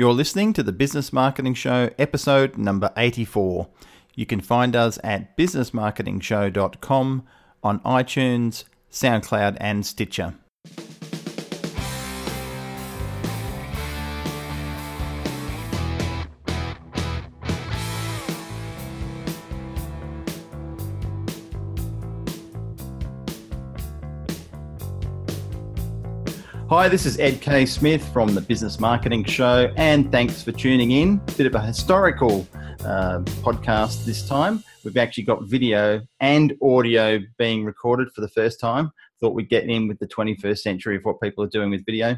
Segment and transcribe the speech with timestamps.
[0.00, 3.68] You're listening to the Business Marketing Show, episode number 84.
[4.14, 7.26] You can find us at businessmarketingshow.com
[7.62, 10.36] on iTunes, SoundCloud, and Stitcher.
[26.70, 27.66] Hi, this is Ed K.
[27.66, 31.16] Smith from the Business Marketing Show, and thanks for tuning in.
[31.36, 32.46] Bit of a historical
[32.84, 34.62] uh, podcast this time.
[34.84, 38.92] We've actually got video and audio being recorded for the first time.
[39.18, 42.16] Thought we'd get in with the 21st century of what people are doing with video.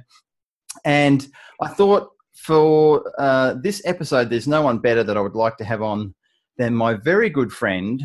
[0.84, 1.26] And
[1.62, 5.64] I thought for uh, this episode, there's no one better that I would like to
[5.64, 6.14] have on
[6.58, 8.02] than my very good friend,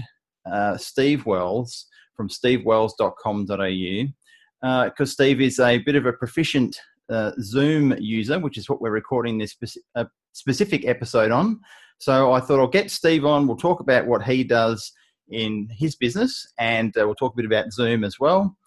[0.49, 4.13] uh, Steve Wells from stevewells.com.au
[4.61, 6.79] because uh, Steve is a bit of a proficient
[7.09, 11.59] uh, Zoom user, which is what we're recording this speci- uh, specific episode on.
[11.99, 13.47] So I thought I'll get Steve on.
[13.47, 14.91] We'll talk about what he does
[15.29, 18.57] in his business, and uh, we'll talk a bit about Zoom as well.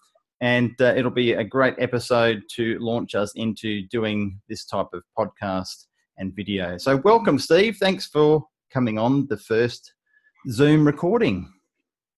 [0.41, 5.03] And uh, it'll be a great episode to launch us into doing this type of
[5.17, 5.85] podcast
[6.17, 6.77] and video.
[6.77, 7.77] So welcome, Steve.
[7.77, 9.93] Thanks for coming on the first
[10.49, 11.51] Zoom recording.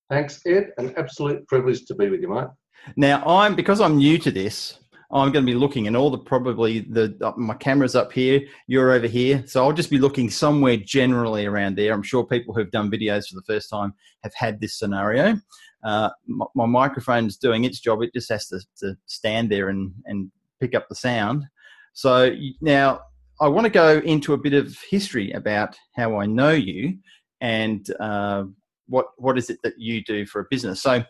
[0.09, 0.71] Thanks, Ed.
[0.77, 2.47] An absolute privilege to be with you, mate.
[2.95, 4.79] Now I'm because I'm new to this.
[5.11, 8.41] I'm going to be looking, and all the probably the uh, my camera's up here,
[8.65, 11.93] you're over here, so I'll just be looking somewhere generally around there.
[11.93, 15.37] I'm sure people who've done videos for the first time have had this scenario.
[15.83, 19.93] Uh, my, my microphone's doing its job; it just has to, to stand there and
[20.05, 21.45] and pick up the sound.
[21.93, 23.01] So now
[23.39, 26.97] I want to go into a bit of history about how I know you
[27.39, 28.45] and uh,
[28.87, 30.81] what what is it that you do for a business.
[30.81, 31.03] So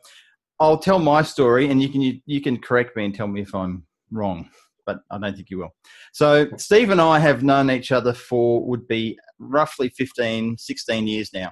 [0.63, 3.41] I'll tell my story, and you can you, you can correct me and tell me
[3.41, 4.49] if I'm wrong,
[4.85, 5.75] but I don't think you will.
[6.13, 11.33] So Steve and I have known each other for would be roughly 15, 16 years
[11.33, 11.51] now,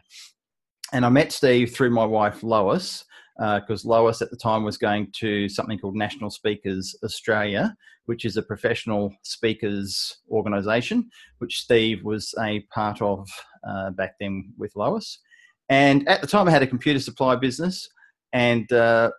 [0.94, 3.04] and I met Steve through my wife Lois
[3.38, 8.24] because uh, Lois at the time was going to something called National Speakers Australia, which
[8.24, 13.28] is a professional speakers organisation, which Steve was a part of
[13.68, 15.20] uh, back then with Lois.
[15.68, 17.90] And at the time, I had a computer supply business.
[18.34, 19.12] And uh,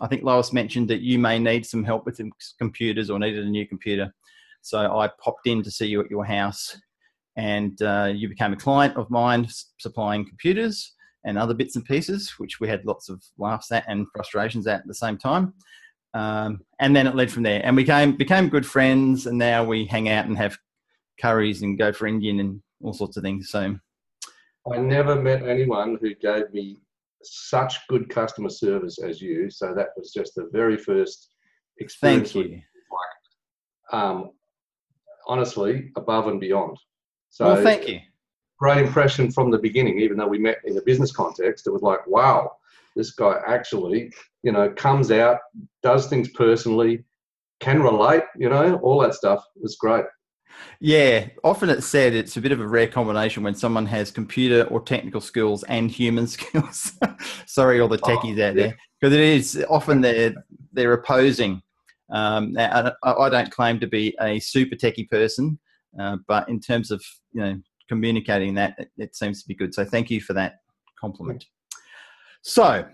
[0.00, 2.20] I think Lois mentioned that you may need some help with
[2.58, 4.12] computers or needed a new computer.
[4.62, 6.76] So I popped in to see you at your house,
[7.36, 10.94] and uh, you became a client of mine, supplying computers
[11.24, 14.80] and other bits and pieces, which we had lots of laughs at and frustrations at
[14.80, 15.54] at the same time.
[16.12, 19.64] Um, and then it led from there, and we became became good friends, and now
[19.64, 20.58] we hang out and have
[21.20, 23.50] curries and go for Indian and all sorts of things.
[23.50, 23.76] So
[24.70, 26.78] I never met anyone who gave me
[27.22, 29.50] such good customer service as you.
[29.50, 31.30] So that was just the very first
[31.78, 32.32] experience.
[32.32, 32.62] Thank you.
[33.92, 34.30] Like, um,
[35.26, 36.76] honestly, above and beyond.
[37.30, 38.00] So well, thank you.
[38.58, 41.66] Great impression from the beginning, even though we met in a business context.
[41.66, 42.52] It was like, wow,
[42.96, 45.38] this guy actually, you know, comes out,
[45.82, 47.04] does things personally,
[47.60, 49.44] can relate, you know, all that stuff.
[49.56, 50.04] It was great.
[50.80, 54.64] Yeah, often it's said it's a bit of a rare combination when someone has computer
[54.64, 56.92] or technical skills and human skills.
[57.46, 58.62] Sorry, all the oh, techies oh, out yeah.
[58.62, 60.34] there, because it is often they're
[60.72, 61.62] they're opposing.
[62.10, 65.60] Um, I, I, don't claim to be a super techie person,
[66.00, 67.00] uh, but in terms of
[67.32, 69.74] you know communicating that, it, it, seems to be good.
[69.74, 70.60] So thank you for that
[70.98, 71.44] compliment.
[72.42, 72.84] So,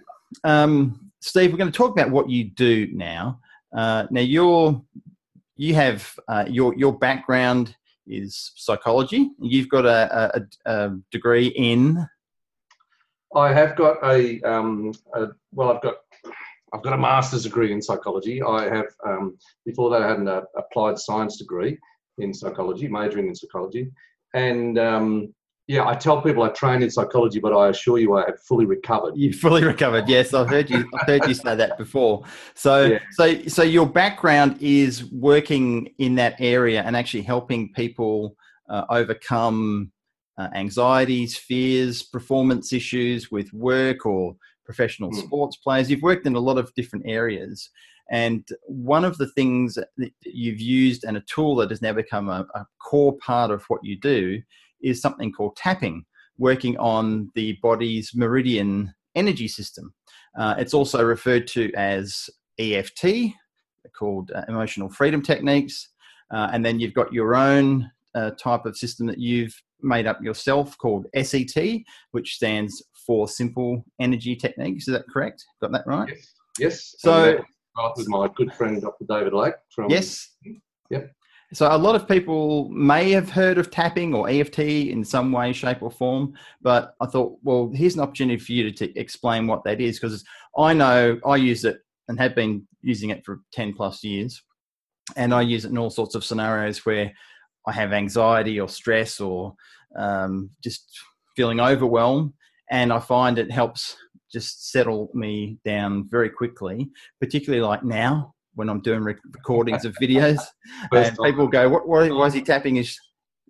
[0.45, 3.41] um, Steve, we're going to talk about what you do now.
[3.75, 4.83] Uh, now, you're
[5.57, 7.75] you have uh, your your background
[8.07, 9.31] is psychology.
[9.41, 12.07] You've got a, a, a degree in.
[13.35, 15.73] I have got a, um, a, well.
[15.73, 15.97] I've got
[16.73, 18.43] I've got a master's degree in psychology.
[18.43, 21.79] I have um, before that I had an uh, applied science degree
[22.19, 23.91] in psychology, majoring in psychology,
[24.35, 25.35] and um,
[25.69, 28.67] yeah, I tell people I trained in psychology, but I assure you I have fully
[28.67, 29.17] recovered.
[29.17, 30.33] You fully recovered, yes.
[30.33, 30.89] I've heard you.
[30.95, 32.23] I've heard you say that before.
[32.55, 32.99] So, yeah.
[33.11, 38.37] so, so your background is working in that area and actually helping people
[38.69, 39.91] uh, overcome
[40.39, 45.17] uh, anxieties, fears, performance issues with work or professional mm.
[45.17, 45.91] sports players.
[45.91, 47.71] You've worked in a lot of different areas,
[48.09, 52.29] and one of the things that you've used and a tool that has now become
[52.29, 54.41] a, a core part of what you do
[54.83, 56.05] is something called tapping,
[56.39, 59.93] working on the body's meridian energy system.
[60.39, 62.29] Uh, it's also referred to as
[62.59, 63.33] EFT,
[63.97, 65.91] called uh, emotional freedom techniques.
[66.33, 70.23] Uh, and then you've got your own uh, type of system that you've made up
[70.23, 71.57] yourself called SET,
[72.13, 74.89] which stands for simple energy techniques.
[74.89, 75.45] Is that correct?
[75.61, 76.09] Got that right?
[76.09, 76.35] Yes.
[76.59, 76.95] yes.
[76.99, 77.39] So,
[77.97, 79.05] with my good friend Dr.
[79.09, 79.91] David Lake from.
[79.91, 80.35] Yes.
[80.91, 81.13] Yep.
[81.53, 85.53] So a lot of people may have heard of tapping or EFT in some way,
[85.53, 86.35] shape, or form.
[86.61, 90.25] But I thought, well, here's an opportunity for you to, explain what that is because
[90.59, 91.79] I know I use it
[92.09, 94.43] and have been using it for ten plus years,
[95.17, 97.13] and I use it in all sorts of scenarios where
[97.67, 99.55] I have anxiety or stress or
[99.97, 100.99] um, just
[101.37, 102.33] feeling overwhelmed,
[102.71, 103.97] and I find it helps
[104.33, 106.91] just settle me down very quickly,
[107.21, 110.41] particularly like now when I'm doing recordings of videos,
[110.93, 111.89] and people go, "What?
[111.89, 112.99] Why, why is he tapping his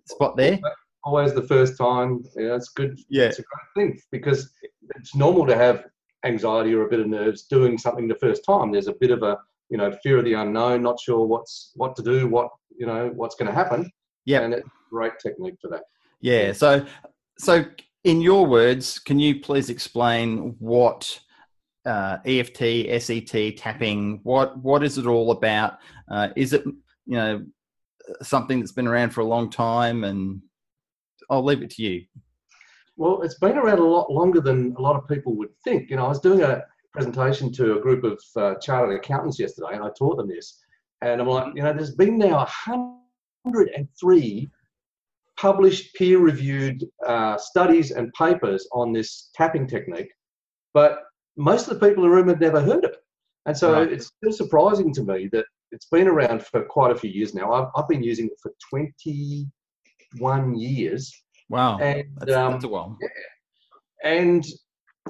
[0.05, 0.59] spot there?"
[1.03, 2.23] Always the first time.
[2.35, 2.99] Yeah, it's good.
[3.09, 4.51] Yeah, it's a great thing because
[4.95, 5.85] it's normal to have
[6.25, 8.71] anxiety or a bit of nerves doing something the first time.
[8.71, 9.37] There's a bit of a
[9.69, 13.11] you know fear of the unknown, not sure what's what to do, what you know
[13.15, 13.89] what's going to happen.
[14.25, 15.83] Yeah, and it's a great technique for that.
[16.21, 16.51] Yeah.
[16.51, 16.85] So,
[17.37, 17.65] so
[18.03, 21.19] in your words, can you please explain what
[21.87, 24.19] uh, EFT, SET, tapping?
[24.23, 25.79] What what is it all about?
[26.09, 27.45] Uh, is it you know
[28.21, 30.03] something that's been around for a long time?
[30.03, 30.41] And
[31.29, 32.05] I'll leave it to you.
[32.97, 35.89] Well, it's been around a lot longer than a lot of people would think.
[35.89, 39.73] You know, I was doing a presentation to a group of uh, chartered accountants yesterday,
[39.73, 40.59] and I taught them this.
[41.01, 44.49] And I'm like, you know, there's been now 103
[45.37, 50.09] published peer-reviewed uh, studies and papers on this tapping technique,
[50.73, 51.03] but
[51.37, 53.03] most of the people in the room had never heard of it.
[53.45, 53.91] And so right.
[53.91, 57.53] it's still surprising to me that it's been around for quite a few years now.
[57.53, 61.13] I've, I've been using it for 21 years.
[61.49, 61.77] Wow.
[61.79, 62.97] And, that's, um, that's a while.
[63.01, 63.07] Yeah.
[64.03, 64.45] And,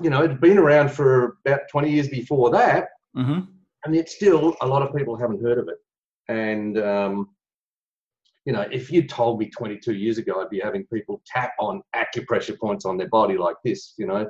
[0.02, 2.90] you know, it'd been around for about 20 years before that.
[3.16, 3.40] Mm-hmm.
[3.86, 5.78] And it's still a lot of people haven't heard of it.
[6.30, 7.30] And, um,
[8.46, 11.82] you know, if you told me 22 years ago I'd be having people tap on
[11.96, 14.30] acupressure points on their body like this, you know,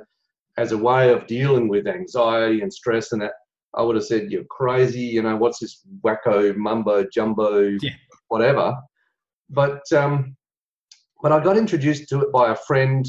[0.58, 3.32] as a way of dealing with anxiety and stress and that,
[3.74, 7.90] I would have said, you're crazy, you know, what's this wacko, mumbo, jumbo, yeah.
[8.26, 8.74] whatever.
[9.48, 10.36] But, um,
[11.22, 13.06] but I got introduced to it by a friend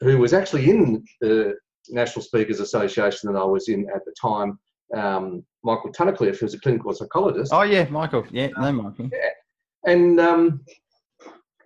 [0.00, 1.54] who was actually in the
[1.88, 4.58] National Speakers Association that I was in at the time,
[4.96, 7.52] um, Michael Tunnicliffe, who's a clinical psychologist.
[7.52, 8.24] Oh, yeah, Michael.
[8.30, 9.10] Yeah, no, Michael.
[9.12, 9.92] Yeah.
[9.92, 10.60] And um,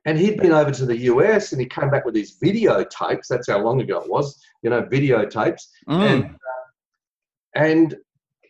[0.09, 3.27] and he'd been over to the US and he came back with these videotapes.
[3.29, 5.61] That's how long ago it was, you know, videotapes.
[5.87, 6.11] Mm.
[6.11, 6.69] And, uh,
[7.55, 7.95] and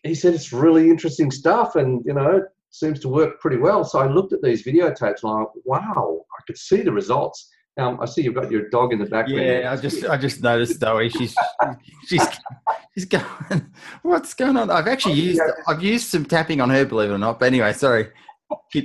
[0.05, 3.82] he said it's really interesting stuff and, you know, it seems to work pretty well.
[3.82, 7.50] So I looked at these videotapes and I'm like, wow, I could see the results.
[7.76, 9.44] Now I see you've got your dog in the background.
[9.44, 11.08] Yeah, I just I just noticed Zoe.
[11.11, 11.34] She's
[12.06, 12.26] she's
[12.93, 13.25] she's going.
[14.02, 14.69] What's going on?
[14.69, 17.38] I've actually used I've used some tapping on her, believe it or not.
[17.38, 18.08] But anyway, sorry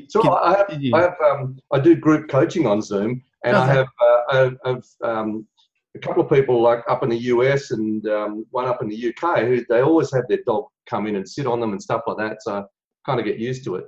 [0.09, 3.87] so I have, I, have um, I do group coaching on Zoom, and I have,
[4.01, 5.47] uh, I have um,
[5.95, 9.09] a couple of people like up in the US and um, one up in the
[9.09, 12.01] UK who they always have their dog come in and sit on them and stuff
[12.07, 12.41] like that.
[12.41, 12.63] So I
[13.05, 13.85] kind of get used to it.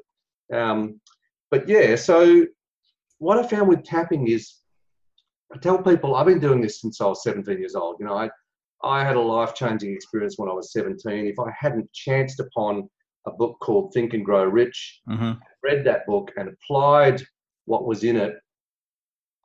[0.54, 1.00] Um,
[1.52, 2.46] but yeah, so
[3.18, 4.56] what I found with tapping is
[5.54, 7.98] I tell people I've been doing this since I was 17 years old.
[8.00, 8.30] You know, I
[8.84, 11.26] I had a life changing experience when I was 17.
[11.26, 12.90] If I hadn't chanced upon
[13.26, 15.34] a book called Think and Grow Rich, mm-hmm.
[15.64, 17.22] read that book and applied
[17.66, 18.36] what was in it,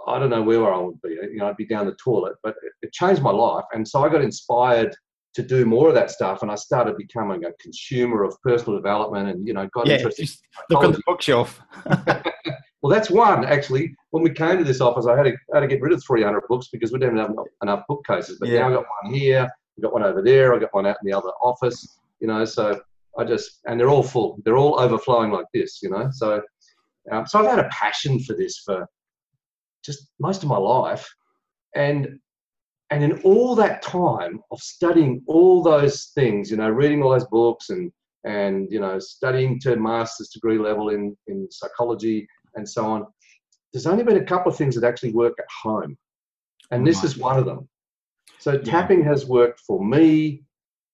[0.07, 1.11] I don't know where I would be.
[1.11, 3.65] You know, I'd be down the toilet, but it, changed my life.
[3.73, 4.95] And so I got inspired
[5.35, 9.29] to do more of that stuff, and I started becoming a consumer of personal development,
[9.29, 10.27] and you know, got yeah, interested.
[10.27, 11.61] Just look on the bookshelf.
[12.83, 13.95] well, that's one actually.
[14.11, 16.43] When we came to this office, I had to, had to get rid of 300
[16.49, 17.33] books because we didn't have
[17.63, 18.39] enough bookcases.
[18.41, 18.61] But yeah.
[18.61, 21.11] now I've got one here, I got one over there, I got one out in
[21.11, 21.99] the other office.
[22.19, 22.81] You know, so
[23.19, 24.39] I just and they're all full.
[24.45, 26.09] They're all overflowing like this, you know.
[26.13, 26.41] So,
[27.11, 28.87] um, so I've had a passion for this for
[29.85, 31.09] just most of my life,
[31.75, 32.19] and
[32.91, 37.27] and in all that time of studying all those things, you know, reading all those
[37.27, 37.91] books and
[38.25, 43.07] and you know studying to master's degree level in in psychology and so on,
[43.73, 45.97] there's only been a couple of things that actually work at home,
[46.71, 47.69] and this is one of them.
[48.39, 50.45] So tapping has worked for me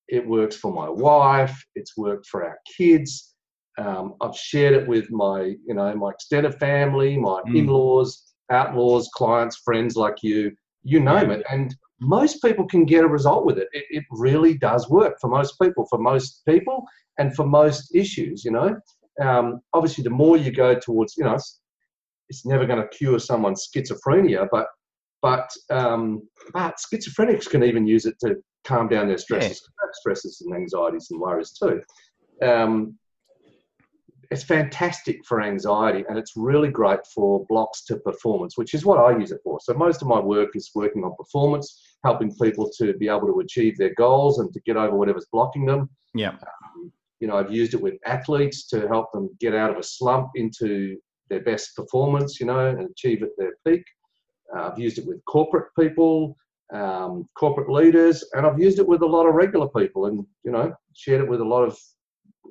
[0.08, 1.56] it works for my wife.
[1.74, 3.34] It's worked for our kids.
[3.78, 7.58] Um, I've shared it with my, you know, my extended family, my mm.
[7.58, 11.42] in-laws, outlaws, clients, friends like you, you name it.
[11.50, 13.68] And most people can get a result with it.
[13.72, 16.84] It, it really does work for most people, for most people,
[17.18, 18.44] and for most issues.
[18.44, 18.76] You know,
[19.20, 21.60] um, obviously, the more you go towards, you know, it's,
[22.28, 24.66] it's never going to cure someone's schizophrenia, but
[25.22, 26.22] but um,
[26.52, 28.36] but schizophrenics can even use it to
[28.66, 29.88] calm down their stresses, yeah.
[29.92, 31.80] stresses and anxieties and worries too.
[32.42, 32.98] Um,
[34.30, 38.98] it's fantastic for anxiety and it's really great for blocks to performance, which is what
[38.98, 39.60] I use it for.
[39.60, 43.40] So most of my work is working on performance, helping people to be able to
[43.40, 45.88] achieve their goals and to get over whatever's blocking them.
[46.14, 46.30] Yeah.
[46.30, 49.82] Um, you know, I've used it with athletes to help them get out of a
[49.82, 50.96] slump into
[51.30, 53.84] their best performance, you know, and achieve at their peak.
[54.54, 56.36] Uh, I've used it with corporate people,
[56.72, 60.52] um, corporate leaders, and I've used it with a lot of regular people, and you
[60.52, 61.78] know, shared it with a lot of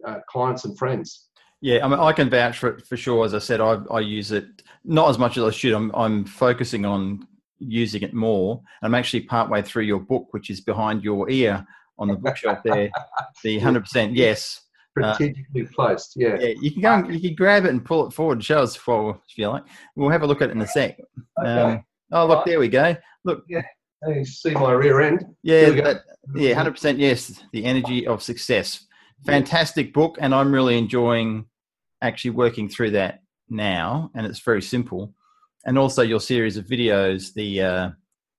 [0.05, 1.29] uh, clients and friends.
[1.61, 3.25] Yeah, I mean, I can vouch for it for sure.
[3.25, 4.45] As I said, I, I use it
[4.83, 5.73] not as much as I should.
[5.73, 7.27] I'm, I'm focusing on
[7.59, 8.61] using it more.
[8.83, 11.65] I'm actually partway through your book, which is behind your ear
[11.97, 12.91] on the bookshelf there.
[13.43, 14.61] the 100% yes.
[14.91, 16.37] Strategically uh, placed, yeah.
[16.39, 18.59] Yeah, you can go, and, you can grab it and pull it forward and show
[18.59, 19.63] us for if you like.
[19.95, 20.97] We'll have a look at it in a sec.
[21.39, 21.49] Okay.
[21.49, 22.95] Um, oh, look, there we go.
[23.25, 23.63] Look, yeah.
[24.07, 25.25] You see my rear end.
[25.43, 26.03] Yeah, that,
[26.35, 26.99] yeah, hundred percent.
[26.99, 28.85] Yes, the energy of success.
[29.25, 31.45] Fantastic book, and I'm really enjoying
[32.01, 35.13] actually working through that now, and it's very simple.
[35.65, 37.89] And also your series of videos, the uh,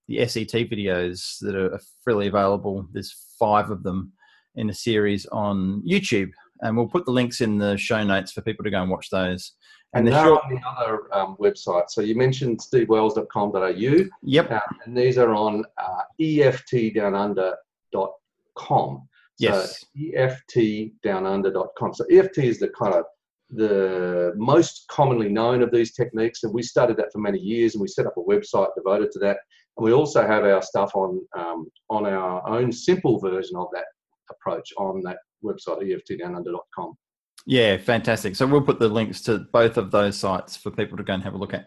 [0.07, 2.87] the SET videos that are freely available.
[2.93, 4.13] There's five of them
[4.55, 6.31] in a series on YouTube,
[6.61, 9.09] and we'll put the links in the show notes for people to go and watch
[9.09, 9.53] those.
[9.97, 11.91] And, and they're short- on the other um, websites.
[11.91, 14.05] So you mentioned stevewells.com.au.
[14.23, 14.51] Yep.
[14.51, 19.07] Uh, and these are on uh, eftdownunder.com.
[19.39, 19.79] Yes.
[19.79, 19.87] So
[20.17, 21.93] eftdownunder.com.
[21.93, 23.05] So EFT is the kind of
[23.49, 27.81] the most commonly known of these techniques, and we studied that for many years, and
[27.81, 29.37] we set up a website devoted to that.
[29.77, 33.85] And we also have our stuff on um, on our own simple version of that
[34.29, 36.97] approach on that website, eftdownunder.com.
[37.45, 38.35] Yeah, fantastic.
[38.35, 41.23] So we'll put the links to both of those sites for people to go and
[41.23, 41.65] have a look at.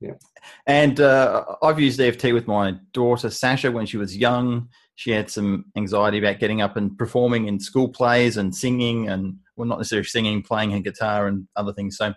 [0.00, 0.14] Yeah.
[0.66, 4.68] And uh, I've used EFT with my daughter Sasha when she was young.
[4.94, 9.36] She had some anxiety about getting up and performing in school plays and singing, and
[9.56, 11.96] well, not necessarily singing, playing her guitar and other things.
[11.96, 12.14] So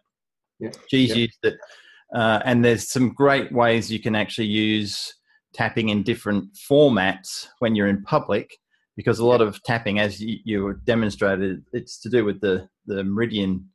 [0.60, 0.72] yeah.
[0.88, 1.16] she's yeah.
[1.16, 1.58] used it.
[2.14, 5.14] Uh, and there's some great ways you can actually use
[5.54, 8.58] tapping in different formats when you're in public
[9.02, 13.04] because a lot of tapping, as you, you demonstrated, it's to do with the, the
[13.04, 13.68] meridian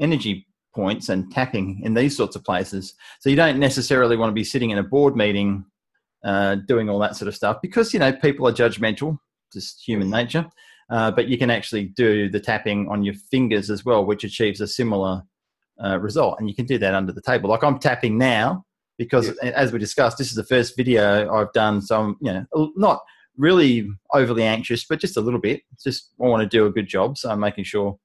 [0.00, 2.94] energy points and tapping in these sorts of places.
[3.20, 5.64] So you don't necessarily want to be sitting in a board meeting
[6.24, 9.18] uh, doing all that sort of stuff because, you know, people are judgmental,
[9.52, 10.46] just human nature.
[10.90, 14.60] Uh, but you can actually do the tapping on your fingers as well, which achieves
[14.60, 15.22] a similar
[15.82, 16.40] uh, result.
[16.40, 17.50] And you can do that under the table.
[17.50, 18.64] Like I'm tapping now
[18.98, 21.80] because, as we discussed, this is the first video I've done.
[21.82, 23.00] So I'm, you know, not
[23.36, 25.62] really overly anxious, but just a little bit.
[25.72, 27.98] It's just I want to do a good job, so I'm making sure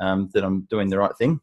[0.00, 1.40] um, that I'm doing the right thing.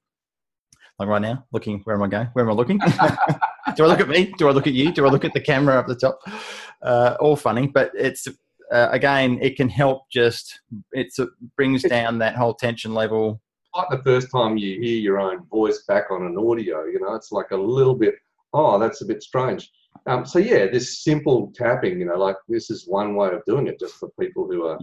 [0.99, 2.27] Like right now, looking where am I going?
[2.33, 2.77] Where am I looking?
[3.75, 4.33] do I look at me?
[4.37, 4.91] Do I look at you?
[4.91, 6.19] Do I look at the camera up the top?
[6.81, 8.27] Uh, all funny, but it's
[8.71, 10.09] uh, again, it can help.
[10.11, 10.61] Just
[10.91, 11.13] it
[11.57, 13.41] brings down that whole tension level.
[13.75, 17.15] Like the first time you hear your own voice back on an audio, you know,
[17.15, 18.15] it's like a little bit.
[18.53, 19.71] Oh, that's a bit strange
[20.05, 23.67] um, so yeah, this simple tapping, you know, like this is one way of doing
[23.67, 24.77] it, just for people who are,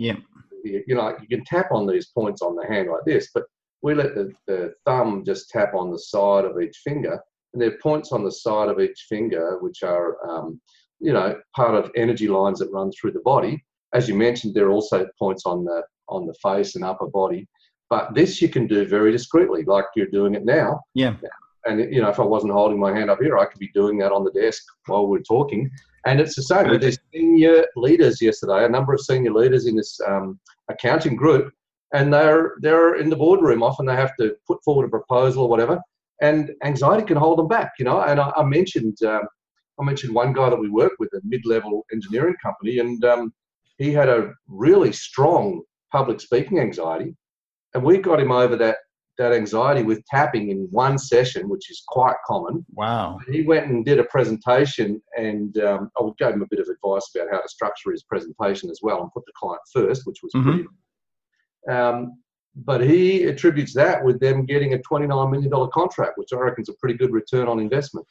[0.64, 3.44] yeah, you know, you can tap on these points on the hand like this, but
[3.82, 7.20] we let the, the thumb just tap on the side of each finger,
[7.52, 10.60] and there are points on the side of each finger which are, um,
[11.00, 13.62] you know, part of energy lines that run through the body.
[13.92, 17.46] As you mentioned, there are also points on the on the face and upper body,
[17.88, 20.80] but this you can do very discreetly, like you're doing it now.
[20.94, 21.16] Yeah
[21.64, 23.98] and you know, if I wasn't holding my hand up here, I could be doing
[23.98, 25.70] that on the desk while we're talking.
[26.06, 28.64] And it's the same with these senior leaders yesterday.
[28.64, 30.40] A number of senior leaders in this um,
[30.70, 31.52] accounting group,
[31.92, 33.62] and they're they're in the boardroom.
[33.62, 35.78] Often they have to put forward a proposal or whatever,
[36.22, 37.72] and anxiety can hold them back.
[37.78, 39.22] You know, and I, I mentioned um,
[39.78, 43.32] I mentioned one guy that we work with, a mid-level engineering company, and um,
[43.78, 45.62] he had a really strong
[45.92, 47.14] public speaking anxiety,
[47.74, 48.78] and we got him over that
[49.20, 52.64] that anxiety with tapping in one session, which is quite common.
[52.72, 53.18] Wow.
[53.30, 57.10] He went and did a presentation, and um, I gave him a bit of advice
[57.14, 60.32] about how to structure his presentation as well and put the client first, which was
[60.34, 60.50] mm-hmm.
[60.50, 60.68] pretty.
[61.68, 62.18] Um,
[62.56, 66.70] but he attributes that with them getting a $29 million contract, which I reckon is
[66.70, 68.06] a pretty good return on investment.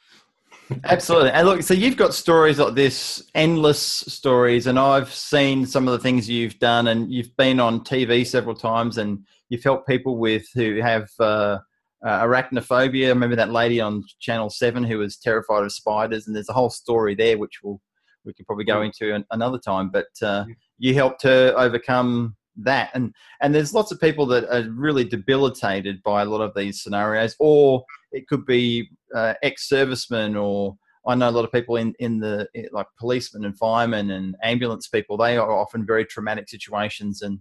[0.84, 1.32] Absolutely.
[1.32, 5.92] And look, so you've got stories like this, endless stories, and I've seen some of
[5.92, 10.16] the things you've done, and you've been on TV several times, and you've helped people
[10.16, 11.58] with who have uh,
[12.04, 13.06] uh, arachnophobia.
[13.06, 16.54] I remember that lady on Channel Seven who was terrified of spiders, and there's a
[16.54, 17.80] whole story there which we'll
[18.24, 19.90] we can probably go into an, another time.
[19.90, 20.44] But uh,
[20.78, 26.02] you helped her overcome that, and and there's lots of people that are really debilitated
[26.02, 30.76] by a lot of these scenarios, or it could be uh, ex-servicemen or
[31.06, 34.86] I know a lot of people in, in the like policemen and firemen and ambulance
[34.88, 35.16] people.
[35.16, 37.40] They are often very traumatic situations, and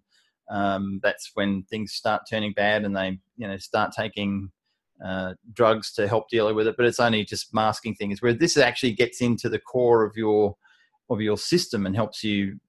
[0.49, 4.51] um, that's when things start turning bad and they you know start taking
[5.05, 8.57] uh, drugs to help deal with it but it's only just masking things where this
[8.57, 10.55] actually gets into the core of your
[11.09, 12.59] of your system and helps you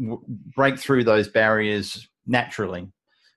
[0.00, 0.22] w-
[0.54, 2.88] break through those barriers naturally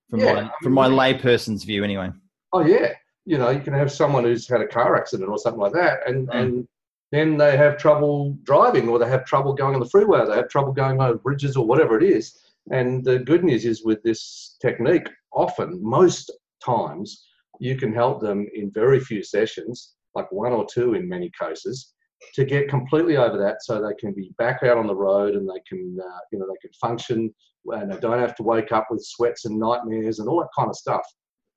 [0.10, 2.10] from yeah, my I mean, from my layperson's view anyway
[2.54, 2.94] oh yeah
[3.25, 6.08] you know, you can have someone who's had a car accident or something like that,
[6.08, 6.42] and Mm.
[6.42, 6.68] and
[7.12, 10.36] then they have trouble driving, or they have trouble going on the freeway, or they
[10.36, 12.38] have trouble going over bridges, or whatever it is.
[12.72, 16.32] And the good news is with this technique, often, most
[16.63, 17.25] times,
[17.60, 21.93] you can help them in very few sessions, like one or two in many cases,
[22.36, 25.48] to get completely over that, so they can be back out on the road and
[25.48, 27.34] they can, uh, you know, they can function,
[27.67, 30.70] and they don't have to wake up with sweats and nightmares and all that kind
[30.70, 31.05] of stuff.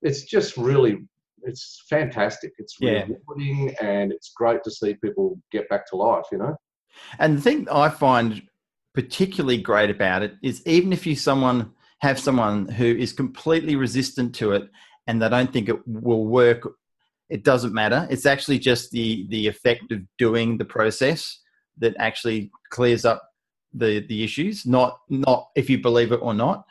[0.01, 1.07] It's just really
[1.43, 2.51] it's fantastic.
[2.57, 3.05] It's Yeah.
[3.05, 6.55] rewarding and it's great to see people get back to life, you know?
[7.19, 8.41] And the thing I find
[8.97, 14.33] particularly great about it is even if you someone have someone who is completely resistant
[14.33, 14.67] to it
[15.05, 16.67] and they don't think it will work,
[17.29, 18.07] it doesn't matter.
[18.09, 21.39] It's actually just the the effect of doing the process
[21.77, 23.21] that actually clears up
[23.71, 26.65] the the issues, not not if you believe it or not.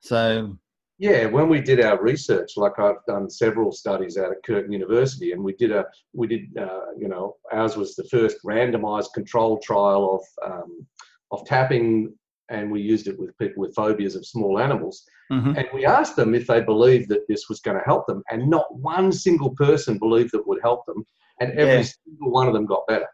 [0.00, 0.56] So
[0.98, 5.30] Yeah, when we did our research, like I've done several studies out at Curtin University,
[5.32, 9.58] and we did a, we did, uh, you know, ours was the first randomized control
[9.58, 10.86] trial of, um,
[11.30, 12.14] of tapping,
[12.50, 15.04] and we used it with people with phobias of small animals.
[15.30, 15.56] mhm.
[15.58, 18.48] And we asked them if they believed that this was going to help them, and
[18.48, 21.04] not one single person believed that it would help them,
[21.40, 21.82] and every Yeah.
[22.04, 23.06] single one of them got better.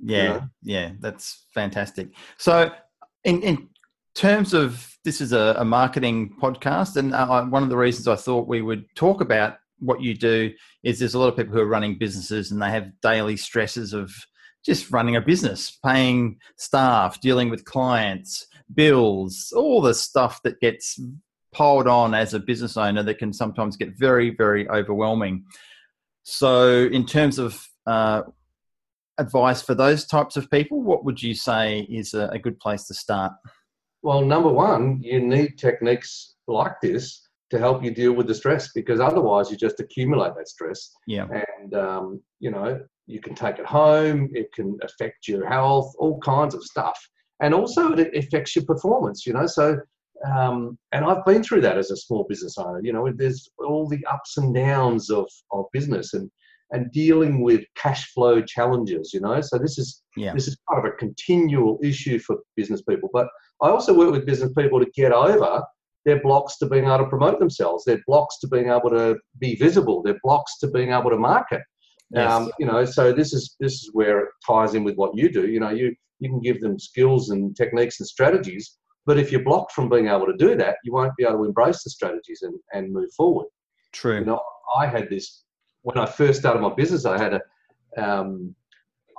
[0.00, 0.40] Yeah, know?
[0.62, 2.08] yeah, that's fantastic.
[2.36, 2.70] So,
[3.24, 3.68] in in
[4.14, 8.16] terms of this is a, a marketing podcast, and uh, one of the reasons I
[8.16, 10.52] thought we would talk about what you do
[10.82, 13.92] is there's a lot of people who are running businesses and they have daily stresses
[13.92, 14.12] of
[14.64, 20.98] just running a business, paying staff, dealing with clients, bills, all the stuff that gets
[21.52, 25.44] piled on as a business owner that can sometimes get very, very overwhelming.
[26.22, 28.22] So, in terms of uh,
[29.18, 32.86] advice for those types of people, what would you say is a, a good place
[32.86, 33.32] to start?
[34.02, 38.70] Well, number one, you need techniques like this to help you deal with the stress
[38.74, 40.90] because otherwise you just accumulate that stress.
[41.06, 41.26] Yeah.
[41.30, 46.18] And, um, you know, you can take it home, it can affect your health, all
[46.20, 46.98] kinds of stuff.
[47.40, 49.46] And also it affects your performance, you know.
[49.46, 49.78] So,
[50.34, 53.88] um, and I've been through that as a small business owner, you know, there's all
[53.88, 56.30] the ups and downs of, of business and,
[56.70, 59.40] and dealing with cash flow challenges, you know.
[59.40, 60.32] So this is Yeah.
[60.32, 63.10] this is kind of a continual issue for business people.
[63.12, 63.28] But
[63.60, 65.62] I also work with business people to get over
[66.04, 69.56] their blocks to being able to promote themselves, their blocks to being able to be
[69.56, 71.62] visible, their blocks to being able to market.
[72.14, 72.30] Yes.
[72.30, 75.30] Um, you know, so this is this is where it ties in with what you
[75.30, 75.48] do.
[75.48, 79.42] You know, you you can give them skills and techniques and strategies, but if you're
[79.42, 82.42] blocked from being able to do that, you won't be able to embrace the strategies
[82.42, 83.46] and, and move forward.
[83.92, 84.20] True.
[84.20, 84.40] You know,
[84.78, 85.42] I had this
[85.82, 87.04] when I first started my business.
[87.04, 87.40] I had a,
[88.02, 88.54] um,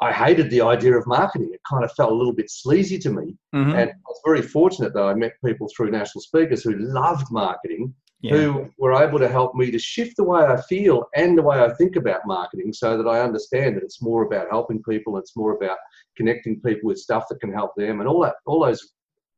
[0.01, 1.49] I hated the idea of marketing.
[1.53, 3.37] It kind of felt a little bit sleazy to me.
[3.53, 3.75] Mhm.
[3.75, 7.93] And I was very fortunate that I met people through national speakers who loved marketing,
[8.21, 8.35] yeah.
[8.35, 11.59] who were able to help me to shift the way I feel and the way
[11.59, 15.17] I think about marketing, so that I understand that it's more about helping people.
[15.17, 15.77] It's more about
[16.17, 18.93] connecting people with stuff that can help them, and all that, all those,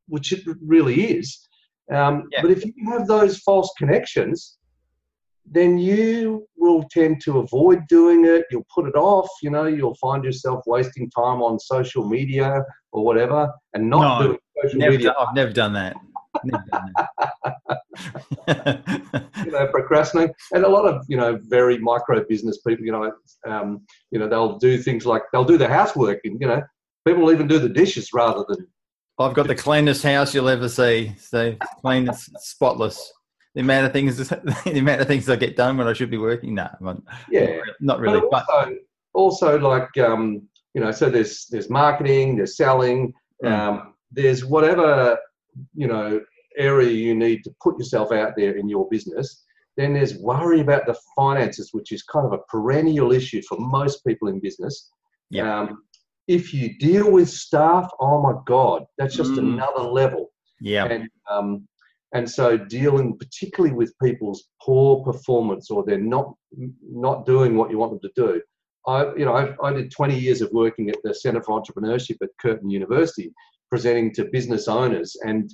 [0.07, 1.39] which it really is.
[1.91, 2.41] Um, Yeah.
[2.41, 4.57] But if you have those false connections,
[5.49, 8.43] then you will tend to avoid doing it.
[8.51, 9.29] You'll put it off.
[9.41, 14.27] You know, you'll find yourself wasting time on social media or whatever, and not No,
[14.27, 15.07] doing social Never media.
[15.13, 15.95] done, I've never done that.
[16.43, 16.93] Never done
[18.47, 19.29] that.
[19.45, 23.11] you know, procrastinate, and a lot of you know very micro business people, you know,
[23.45, 26.61] um, you know, they'll do things like they'll do the housework, and you know,
[27.05, 28.67] people will even do the dishes rather than
[29.19, 31.13] I've got the cleanest house you'll ever see.
[31.19, 33.11] So clean, it's spotless.
[33.55, 36.19] The amount of things, the amount of things I get done when I should be
[36.19, 36.53] working.
[36.55, 37.59] No, I'm yeah.
[37.79, 38.21] not really.
[38.29, 38.75] but also,
[39.13, 43.51] also like um, you know, so there's there's marketing, there's selling, Mm.
[43.51, 45.17] um, there's whatever
[45.75, 46.21] you know
[46.57, 49.43] area you need to put yourself out there in your business.
[49.75, 54.03] Then there's worry about the finances, which is kind of a perennial issue for most
[54.05, 54.89] people in business.
[55.29, 55.59] Yeah.
[55.59, 55.83] Um,
[56.27, 59.37] if you deal with staff, oh my God, that's just Mm.
[59.39, 61.67] another level yeah, and um,
[62.13, 66.33] and so dealing particularly with people's poor performance or they're not
[66.81, 68.41] not doing what you want them to do.
[68.87, 72.17] I you know I, I did 20 years of working at the Centre for Entrepreneurship
[72.21, 73.31] at Curtin University,
[73.69, 75.53] presenting to business owners, and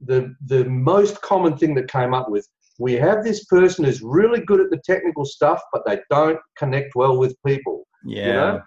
[0.00, 2.46] the the most common thing that came up with
[2.78, 6.94] we have this person who's really good at the technical stuff, but they don't connect
[6.94, 7.86] well with people.
[8.04, 8.62] yeah, know?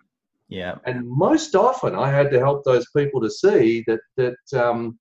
[0.49, 4.99] yeah, And most often, I had to help those people to see that that um,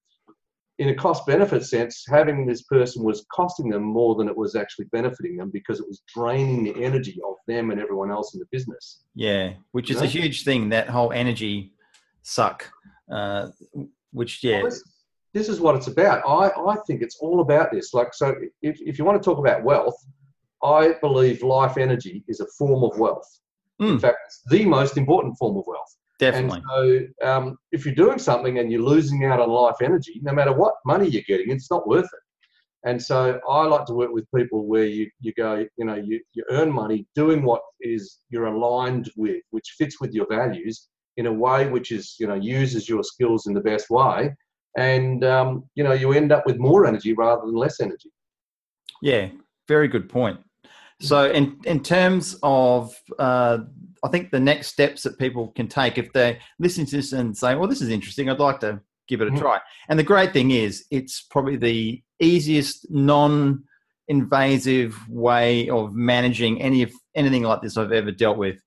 [0.78, 4.54] in a cost benefit sense, having this person was costing them more than it was
[4.54, 8.40] actually benefiting them because it was draining the energy of them and everyone else in
[8.40, 9.02] the business.
[9.14, 9.52] yeah.
[9.72, 10.70] Which is You a huge thing.
[10.70, 11.72] That whole energy
[12.22, 12.70] suck.
[13.10, 13.48] Uh,
[14.12, 14.82] which yeah, Well, this,
[15.32, 16.22] this is what it's about.
[16.26, 17.94] I, I think it's all about this.
[17.94, 19.96] Like, so if, if you want to talk about wealth,
[20.62, 23.28] I believe life energy is a form of wealth.
[23.78, 24.00] In Mm.
[24.00, 25.96] fact, it's the most important form of wealth.
[26.18, 26.60] Definitely.
[26.74, 30.32] And so, um, if you're doing something and you're losing out on life energy, no
[30.34, 32.24] matter what money you're getting, it's not worth it.
[32.84, 36.20] And so, I like to work with people where you, you go, you know, you,
[36.34, 41.26] you earn money doing what is you're aligned with, which fits with your values in
[41.26, 44.34] a way which is, you know, uses your skills in the best way.
[44.76, 48.10] And, um, you know, you end up with more energy rather than less energy.
[49.02, 49.30] Yeah,
[49.66, 50.38] very good point.
[51.02, 53.60] So, in in terms of, uh,
[54.04, 57.34] I think the next steps that people can take if they listen to this and
[57.36, 58.28] say, "Well, this is interesting.
[58.28, 59.38] I'd like to give it a Mhm.
[59.38, 66.82] try." And the great thing is, it's probably the easiest non-invasive way of managing any
[66.82, 68.60] of anything like this I've ever dealt with.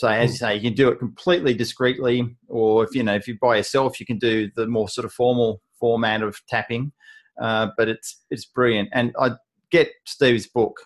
[0.00, 3.28] So, as you say, you can do it completely discreetly, or if you know, if
[3.28, 6.92] you're by yourself, you can do the more sort of formal format of tapping.
[7.38, 9.32] Uh, but it's it's brilliant, and I
[9.70, 10.80] get Steve's book.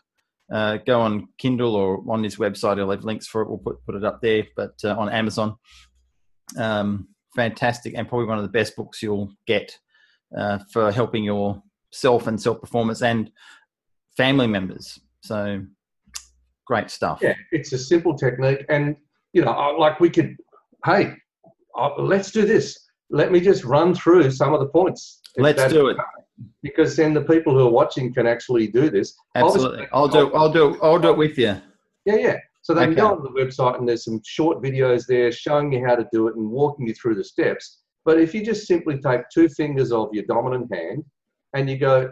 [0.53, 2.81] Uh, go on Kindle or on his website.
[2.81, 3.49] I'll have links for it.
[3.49, 4.49] We'll put put it up there.
[4.57, 5.59] But uh, on Amazon,
[6.59, 9.79] um, fantastic, and probably one of the best books you'll get
[10.37, 13.31] uh, for helping yourself and self performance and
[14.17, 14.99] family members.
[15.21, 15.63] So
[16.67, 17.21] great stuff.
[17.23, 18.97] Yeah, it's a simple technique, and
[19.35, 20.37] you know, like we could,
[20.87, 21.13] hey,
[21.77, 22.79] uh, let's do this.
[23.11, 25.21] Let me just run through some of the points.
[25.37, 25.97] Let's do it.
[26.63, 29.15] because then the people who are watching can actually do this.
[29.35, 29.87] Absolutely.
[29.93, 30.35] Obviously- I'll do.
[30.35, 30.81] I'll do.
[30.83, 31.57] I'll do it with you.
[32.07, 32.37] Yeah, yeah.
[32.63, 35.85] So they can go on the website and there's some short videos there showing you
[35.87, 37.81] how to do it and walking you through the steps.
[38.07, 41.05] But if you just simply take two fingers of your dominant hand
[41.55, 42.11] and you go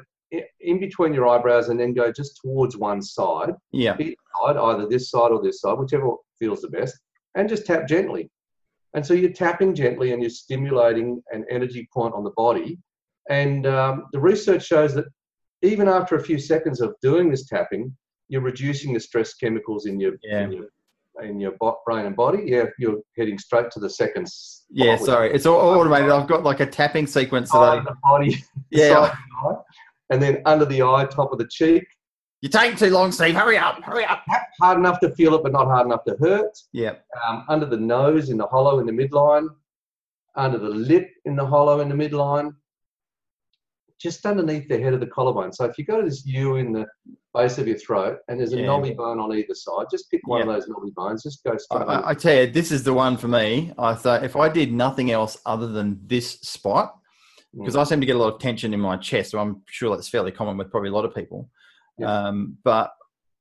[0.61, 3.97] in between your eyebrows and then go just towards one side, Yeah.
[3.97, 6.99] side, either this side or this side, whichever feels the best,
[7.35, 8.31] and just tap gently.
[8.95, 12.79] And so you're tapping gently and you're stimulating an energy point on the body.
[13.31, 15.07] And um, the research shows that
[15.63, 17.97] even after a few seconds of doing this tapping,
[18.29, 20.45] you're reducing the stress chemicals in your Yeah.
[20.45, 20.67] in your,
[21.23, 21.53] in your
[21.87, 22.43] brain and body.
[22.47, 24.65] Yeah, you're heading straight to the seconds.
[24.71, 24.97] Yeah.
[24.97, 26.11] Sorry, it's all automated.
[26.11, 27.77] I've got like a tapping sequence that I.
[27.81, 28.89] the body, Yeah.
[28.89, 29.01] the
[29.49, 29.55] eye,
[30.11, 31.85] and then under the eye, top of the cheek.
[32.43, 33.37] You're taking too long, Steve.
[33.37, 33.83] Hurry up.
[33.85, 34.25] Hurry up.
[34.61, 36.51] Hard enough to feel it, but not hard enough to hurt.
[36.73, 36.95] Yeah.
[37.27, 39.47] um, under the nose in the hollow in the midline,
[40.35, 42.53] under the lip in the hollow in the midline,
[44.01, 45.53] just underneath the head of the collarbone.
[45.53, 46.85] So if you go to this U in the
[47.33, 48.67] base of your throat and there's a Yeah.
[48.67, 50.49] knobby bone on either side, just pick one Yeah.
[50.49, 51.83] of those knobby bones, just go straight.
[51.87, 53.73] I, I tell you, this is the one for me.
[53.79, 56.99] I thought if I did nothing else other than this spot,
[57.57, 59.95] because I seem to get a lot of tension in my chest, so I'm sure
[59.95, 61.49] that's fairly common with probably a lot of people.
[61.99, 62.27] Yeah.
[62.27, 62.93] Um, but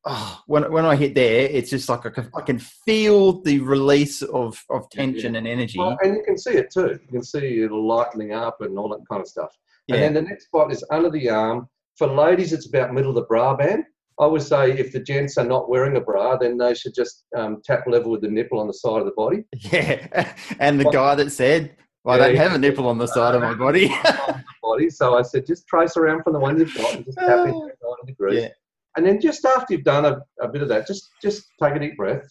[0.05, 3.59] oh, when when I hit there, it's just like I can, I can feel the
[3.59, 5.79] release of of Yeah, tension and energy.
[5.79, 6.99] Well, and you can see it too.
[7.01, 9.55] You can see it lightening up and all that kind of stuff.
[9.87, 11.67] yeah, And then the next spot is under the arm.
[11.97, 13.83] For ladies, it's about middle of the bra band.
[14.19, 17.23] I would say if the gents are not wearing a bra, then they should just
[17.35, 19.43] um, tap level with the nipple on the side of the body.
[19.71, 20.33] yeah.
[20.59, 23.41] And the guy that said, "I Yeah, don't have a nipple on the side of
[23.41, 23.93] my body."
[24.63, 24.89] body.
[24.89, 27.51] So I said, just trace around from the one you've got and just tap in
[27.51, 27.71] 90
[28.05, 28.41] degrees.
[28.43, 28.47] yeah,
[28.95, 31.79] And then just after you've done a, a bit of that, just just take a
[31.79, 32.27] deep breath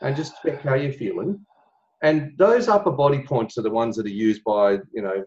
[0.00, 1.44] and just check how you're feeling.
[2.02, 5.24] And those upper body points are the ones that are used by, you know,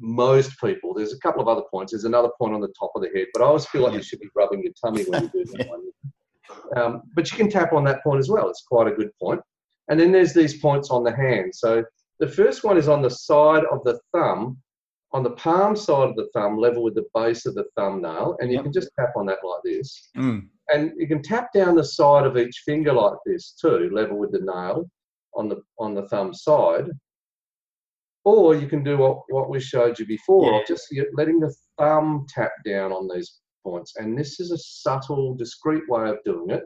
[0.00, 0.92] most people.
[0.92, 1.92] There's a couple of other points.
[1.92, 4.02] There's another point on the top of the head, but I always feel like you
[4.02, 5.82] should be rubbing your tummy when you do that one.
[6.76, 8.48] Um, but you can tap on that point as well.
[8.48, 9.40] It's quite a good point.
[9.88, 11.54] And then there's these points on the hand.
[11.54, 11.84] So
[12.18, 14.58] the first one is on the side of the thumb,
[15.12, 18.50] on the palm side of the thumb, level with the base of the thumbnail, and
[18.50, 18.64] you Yep.
[18.64, 20.10] can just tap on that like this.
[20.16, 20.48] Mm.
[20.72, 24.32] And you can tap down the side of each finger like this too, level with
[24.32, 24.90] the nail
[25.34, 26.88] on the on the thumb side.
[28.24, 30.64] Or you can do what, what we showed you before, Yeah.
[30.66, 33.94] just letting the thumb tap down on these points.
[33.96, 36.64] And this is a subtle, discreet way of doing it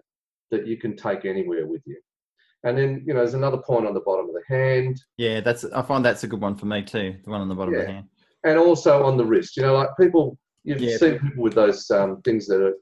[0.51, 2.01] that you can take anywhere with you.
[2.65, 5.41] And then, you know, there's another point on the bottom of the hand yeah.
[5.41, 7.17] That's I find that's a good one for me too.
[7.25, 8.07] The one on the bottom of the hand.
[8.45, 9.57] and also on the wrist.
[9.57, 10.97] You know, like people, you've Yeah.
[10.97, 12.75] seen people with those um, things that are,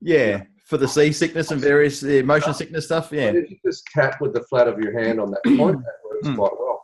[0.00, 3.10] Yeah, for the seasickness and various the motion sickness stuff.
[3.12, 5.94] Yeah, if you just tap with the flat of your hand on that point, that
[6.08, 6.36] works Mm.
[6.36, 6.82] quite well.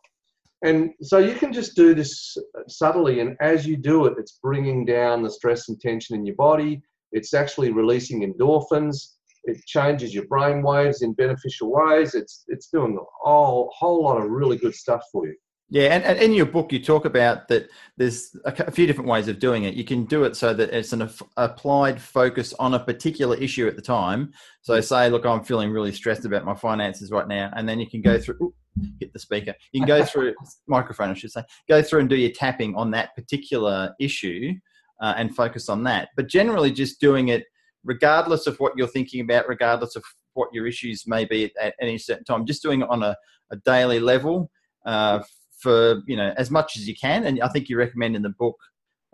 [0.62, 2.36] And so you can just do this
[2.66, 6.34] subtly, and as you do it, it's bringing down the stress and tension in your
[6.34, 6.82] body.
[7.12, 9.14] It's actually releasing endorphins.
[9.48, 12.14] It changes your brain waves in beneficial ways.
[12.14, 15.34] It's it's doing a whole whole lot of really good stuff for you.
[15.70, 15.94] yeah.
[15.94, 17.68] And, and in your book, you talk about that.
[17.96, 19.74] There's a, few different ways of doing it.
[19.74, 23.76] You can do it so that it's an applied focus on a particular issue at
[23.76, 24.32] the time.
[24.62, 27.88] So say, look, I'm feeling really stressed about my finances right now, and then you
[27.88, 28.54] can go through.
[29.00, 29.54] Hit the speaker.
[29.72, 30.34] You can go through
[30.68, 31.42] microphone, I should say.
[31.68, 34.52] Go through and do your tapping on that particular issue,
[35.00, 36.10] uh, and focus on that.
[36.16, 37.44] But generally, just doing it
[37.84, 41.98] regardless of what you're thinking about, regardless of what your issues may be at, any
[41.98, 42.46] certain time.
[42.46, 43.16] Just doing it on a,
[43.50, 44.50] a daily level
[44.86, 45.20] uh,
[45.60, 47.24] for you know as much as you can.
[47.24, 48.56] And I think you recommend in the book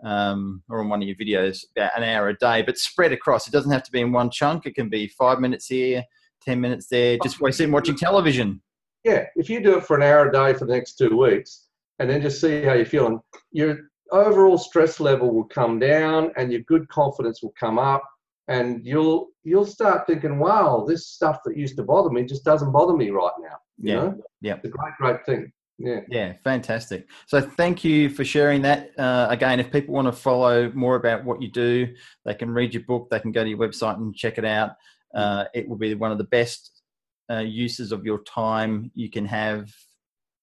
[0.03, 3.47] um, or on one of your videos about an hour a day, but spread across.
[3.47, 4.65] It doesn't have to be in one chunk.
[4.65, 6.03] It can be five minutes here,
[6.41, 7.17] ten minutes there.
[7.23, 8.61] Just while you're watching television.
[9.03, 11.67] Yeah, if you do it for an hour a day for the next two weeks,
[11.99, 13.19] and then just see how you're feeling,
[13.51, 13.77] your
[14.11, 18.03] overall stress level will come down, and your good confidence will come up,
[18.47, 22.71] and you'll you'll start thinking, "Wow, this stuff that used to bother me just doesn't
[22.71, 23.95] bother me right now." You Yeah.
[23.95, 24.17] know?
[24.41, 24.55] Yeah.
[24.55, 25.51] it's a great, great thing.
[25.77, 26.01] Yeah.
[26.09, 27.09] Yeah, fantastic.
[27.27, 28.97] So thank you for sharing that.
[28.97, 32.73] Uh, again, if people want to follow more about what you do, they can read
[32.73, 33.09] your book.
[33.09, 34.71] They can go to your website and check it out.
[35.13, 36.81] Uh, it will be one of the best
[37.29, 39.69] uh, uses of your time you can have,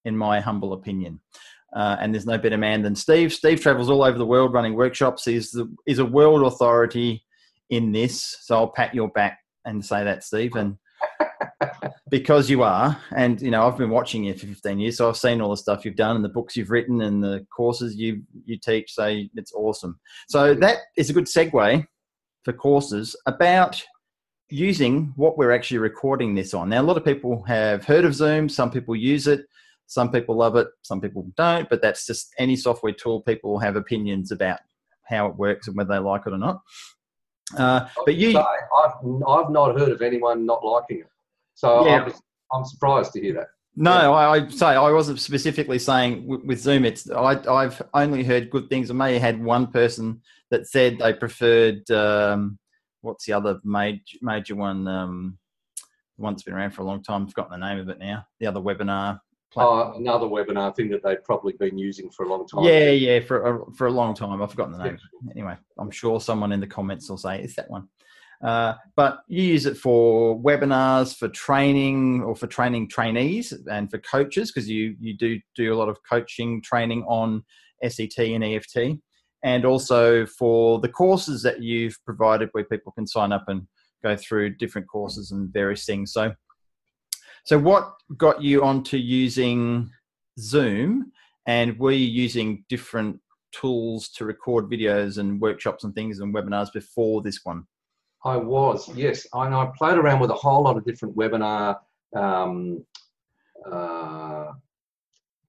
[0.04, 1.20] in my humble opinion.
[1.74, 3.32] Uh, and there's no better man than Steve.
[3.32, 5.24] Steve travels all over the world running workshops.
[5.24, 7.24] He's the, he's a world authority
[7.72, 8.36] in this.
[8.42, 10.54] So I'll pat your back and say that, Steve.
[10.54, 10.76] And
[12.10, 15.16] because you are, and you know, I've been watching you for 15 years, so I've
[15.16, 18.22] seen all the stuff you've done and the books you've written and the courses you
[18.44, 18.92] you teach.
[18.92, 19.98] So it's awesome.
[20.28, 21.84] So that is a good segue
[22.44, 23.82] for courses about
[24.50, 26.68] using what we're actually recording this on.
[26.68, 28.50] Now, a lot of people have heard of Zoom.
[28.50, 29.46] Some people use it.
[29.86, 30.68] Some people love it.
[30.82, 31.70] Some people don't.
[31.70, 33.22] But that's just any software tool.
[33.22, 34.58] People have opinions about
[35.04, 36.60] how it works and whether they like it or not.
[37.56, 38.92] Uh, but you, I've,
[39.28, 41.10] I've not heard of anyone not liking it.
[41.54, 42.04] So Yeah.
[42.04, 42.12] I'm,
[42.52, 43.48] I'm surprised to hear that.
[43.74, 46.84] No, I, I say I wasn't specifically saying with, with Zoom.
[46.84, 48.90] It's I, I've only heard good things.
[48.90, 52.58] I may have had one person that said they preferred um,
[53.00, 54.86] what's the other major major one?
[54.86, 55.38] Um,
[56.16, 57.22] one that's been around for a long time.
[57.22, 58.26] I've forgotten the name of it now.
[58.40, 59.20] The other webinar.
[59.56, 62.64] Uh, another webinar thing that they've probably been using for a long time.
[62.64, 64.40] yeah, yeah, for a, for a long time.
[64.40, 64.98] I've forgotten the name.
[65.30, 67.88] Anyway, I'm sure someone in the comments will say it's that one.
[68.42, 73.98] Uh, but you use it for webinars, for training, or for training trainees and for
[73.98, 77.44] coaches because you you do do a lot of coaching training on
[77.88, 78.98] SET and EFT,
[79.44, 83.66] and also for the courses that you've provided where people can sign up and
[84.02, 86.12] go through different courses and various things.
[86.12, 86.34] So,
[87.44, 89.90] so what got you onto using
[90.38, 91.12] Zoom,
[91.46, 93.18] and were you using different
[93.52, 97.64] tools to record videos and workshops and things and webinars before this one?
[98.24, 99.26] I was, yes.
[99.32, 101.78] And I played around with a whole lot of different webinar
[102.14, 102.84] um,
[103.70, 104.52] uh,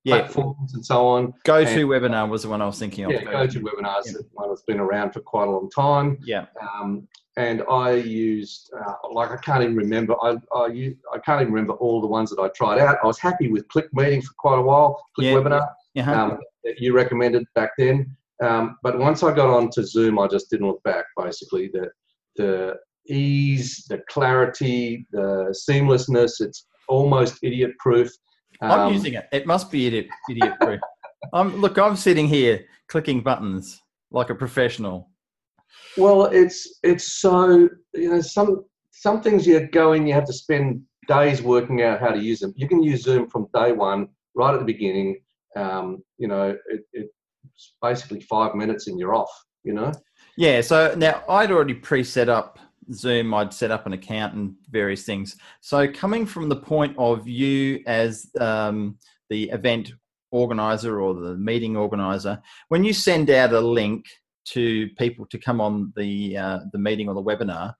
[0.03, 1.33] Yeah, platforms and so on.
[1.43, 3.11] Go to webinar was the one I was thinking of.
[3.11, 4.07] Yeah, go-to webinars.
[4.07, 4.13] Yeah.
[4.33, 6.17] One that's been around for quite a long time.
[6.25, 10.15] Yeah, Um, and I used, uh, like, I can't even remember.
[10.21, 12.97] I I can't even remember all the ones that I tried out.
[13.03, 15.03] I was happy with Click Meeting for quite a while.
[15.15, 15.69] Click Yeah, Webinar.
[15.95, 16.23] yeah.
[16.23, 18.15] um, that you recommended back then.
[18.41, 21.05] Um, but once I got on to Zoom, I just didn't look back.
[21.17, 21.89] Basically, the
[22.35, 22.75] the
[23.07, 26.39] ease, the clarity, the seamlessness.
[26.39, 28.11] It's almost idiot proof.
[28.61, 29.27] Um, I'm using it.
[29.31, 30.79] It must be idiot idiot proof.
[31.33, 31.77] I'm look.
[31.77, 35.09] I'm sitting here clicking buttons like a professional.
[35.97, 40.33] Well, it's it's so you know some some things you go in, you have to
[40.33, 42.53] spend days working out how to use them.
[42.55, 45.19] You can use Zoom from day one, right at the beginning.
[45.55, 49.31] Um, you know, it, it's basically five minutes and you're off.
[49.63, 49.91] You know.
[50.37, 50.61] Yeah.
[50.61, 52.59] So now I'd already pre-set up
[52.91, 53.33] Zoom.
[53.33, 55.37] I'd set up an account and various things.
[55.61, 58.97] So coming from the point of you as um,
[59.29, 59.93] the event
[60.31, 64.05] organizer or the meeting organizer, when you send out a link
[64.45, 67.73] to people to come on the uh, the meeting or the webinar,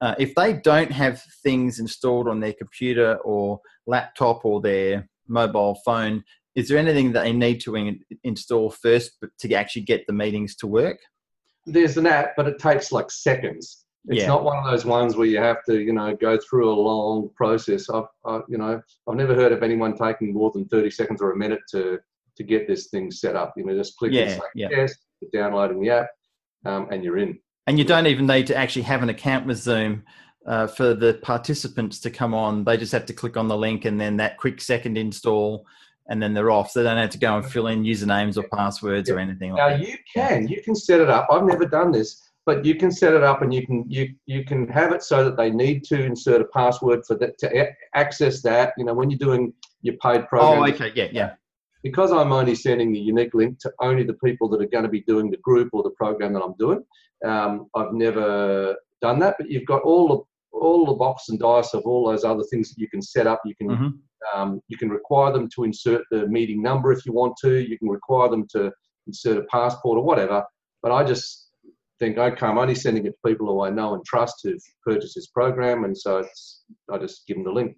[0.00, 5.78] uh, if they don't have things installed on their computer or laptop or their mobile
[5.84, 6.22] phone,
[6.54, 10.56] is there anything that they need to in- install first to actually get the meetings
[10.56, 10.98] to work?
[11.66, 13.84] there's an app, but it takes like seconds.
[14.08, 14.26] It's Yeah.
[14.26, 17.30] not one of those ones where you have to, you know, go through a long
[17.36, 17.88] process.
[17.88, 21.32] I've, I, you know, I've never heard of anyone taking more than 30 seconds or
[21.32, 22.00] a minute to
[22.34, 23.52] to get this thing set up.
[23.56, 24.68] You know, just click Yeah, and say yeah.
[24.70, 24.94] yes,
[25.32, 26.08] downloading the app,
[26.64, 27.38] um, and you're in.
[27.66, 30.04] and you don't even need to actually have an account with Zoom
[30.46, 32.64] uh, for the participants to come on.
[32.64, 35.66] They just have to click on the link and then that quick second install,
[36.08, 36.70] and then they're off.
[36.72, 39.68] So they don't have to go and fill in usernames or passwords or anything Now
[39.68, 39.88] like that.
[39.88, 41.28] you can, you can set it up.
[41.30, 44.44] I've never done this, but you can set it up, and you can you you
[44.44, 48.42] can have it so that they need to insert a password for that to access
[48.42, 48.74] that.
[48.76, 50.62] You know, when you're doing your paid program.
[50.62, 51.32] Oh, okay, yeah, yeah,
[51.82, 54.90] because I'm only sending the unique link to only the people that are going to
[54.90, 56.82] be doing the group or the program that I'm doing,
[57.24, 59.36] um, I've never done that.
[59.38, 62.68] But you've got all the all the box and dice of all those other things
[62.68, 63.40] that you can set up.
[63.44, 63.98] You can Mhm.
[64.34, 67.58] um, you can require them to insert the meeting number if you want to.
[67.58, 68.72] You can require them to
[69.08, 70.44] insert a passport or whatever.
[70.82, 71.50] But I just
[71.98, 75.16] think, okay, I'm only sending it to people who I know and trust who've purchased
[75.16, 77.76] this program, and so it's I just give them the link.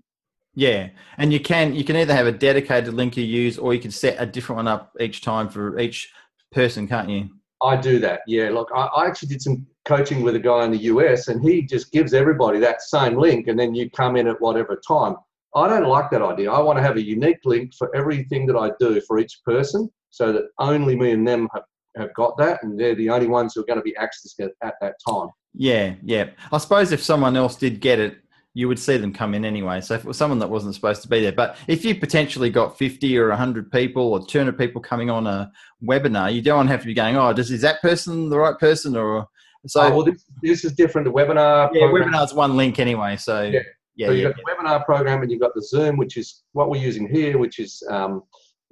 [0.54, 3.80] Yeah, and you can you can either have a dedicated link you use, or you
[3.80, 6.12] can set a different one up each time for each
[6.52, 7.30] person, can't you?
[7.62, 8.20] I do that.
[8.26, 11.42] Yeah, look, I, I actually did some coaching with a guy in the US, and
[11.42, 15.16] he just gives everybody that same link, and then you come in at whatever time.
[15.56, 16.50] I don't like that idea.
[16.50, 19.90] I want to have a unique link for everything that I do for each person,
[20.10, 21.64] so that only me and them have,
[21.96, 24.52] have got that, and they're the only ones who are going to be accessing it
[24.62, 25.28] at that time.
[25.54, 26.30] Yeah, yeah.
[26.50, 28.18] I suppose if someone else did get it,
[28.54, 29.80] you would see them come in anyway.
[29.80, 32.50] So if it was someone that wasn't supposed to be there, but if you potentially
[32.50, 35.50] got 50 or 100 people or 200 people coming on a
[35.82, 38.96] webinar, you don't have to be going, oh, does, is that person the right person?
[38.96, 39.28] Or
[39.66, 41.04] so, oh, well, this, this is different.
[41.06, 41.70] The webinar.
[41.74, 42.12] Yeah, program.
[42.12, 43.16] webinar's one link anyway.
[43.16, 43.60] So, yeah.
[43.96, 46.42] Yeah, so you've yeah, got the webinar program and you've got the Zoom, which is
[46.52, 48.22] what we're using here, which is, um,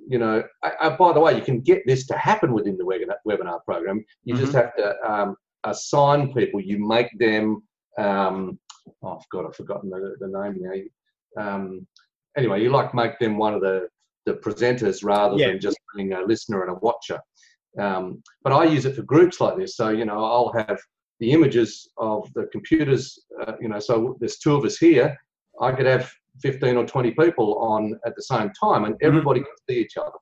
[0.09, 0.43] you know,
[0.99, 4.05] by the way, you can get this to happen within the webinar, webinar program.
[4.25, 4.43] You mm-hmm.
[4.43, 6.61] just have to um, assign people.
[6.61, 7.63] You make them
[7.99, 8.59] um,
[9.03, 10.63] oh God, I've forgotten the, the name
[11.37, 11.55] now.
[11.55, 11.87] Um,
[12.37, 13.89] anyway, you like make them one of the,
[14.27, 15.49] the presenters rather yeah.
[15.49, 17.21] than just being a listener and a watcher.
[17.79, 19.77] Um, but I use it for groups like this.
[19.77, 20.79] So, you know, I'll have
[21.21, 25.17] the images of the computers, uh, you know, so there's two of us here.
[25.61, 29.07] I could have 15 or 20 people on at the same time and mm-hmm.
[29.07, 29.47] everybody mm-hmm.
[29.47, 30.19] can see each other,